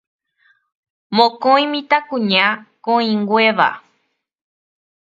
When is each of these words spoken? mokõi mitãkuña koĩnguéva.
mokõi 1.15 1.63
mitãkuña 1.71 2.45
koĩnguéva. 2.85 3.69